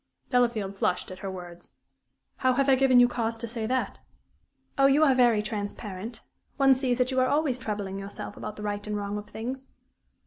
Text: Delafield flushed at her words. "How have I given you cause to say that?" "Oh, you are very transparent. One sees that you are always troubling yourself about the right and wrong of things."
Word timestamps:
Delafield 0.31 0.75
flushed 0.75 1.11
at 1.11 1.19
her 1.19 1.29
words. 1.29 1.75
"How 2.37 2.53
have 2.53 2.67
I 2.67 2.73
given 2.73 2.99
you 2.99 3.07
cause 3.07 3.37
to 3.37 3.47
say 3.47 3.67
that?" 3.67 3.99
"Oh, 4.75 4.87
you 4.87 5.03
are 5.03 5.13
very 5.13 5.43
transparent. 5.43 6.21
One 6.57 6.73
sees 6.73 6.97
that 6.97 7.11
you 7.11 7.19
are 7.19 7.27
always 7.27 7.59
troubling 7.59 7.99
yourself 7.99 8.35
about 8.35 8.55
the 8.55 8.63
right 8.63 8.87
and 8.87 8.97
wrong 8.97 9.19
of 9.19 9.29
things." 9.29 9.73